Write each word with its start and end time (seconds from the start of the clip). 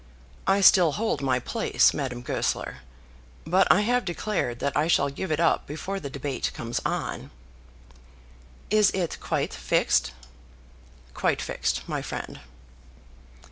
I 0.47 0.61
still 0.61 0.93
hold 0.93 1.21
my 1.21 1.37
place, 1.37 1.93
Madame 1.93 2.23
Goesler, 2.23 2.77
but 3.45 3.67
I 3.71 3.81
have 3.81 4.03
declared 4.03 4.57
that 4.57 4.75
I 4.75 4.87
shall 4.87 5.09
give 5.09 5.31
it 5.31 5.39
up 5.39 5.67
before 5.67 5.99
the 5.99 6.09
debate 6.09 6.49
comes 6.55 6.81
on." 6.83 7.29
"It 8.71 8.95
is 8.95 9.15
quite 9.17 9.53
fixed?" 9.53 10.11
"Quite 11.13 11.39
fixed, 11.39 11.87
my 11.87 12.01
friend." 12.01 12.39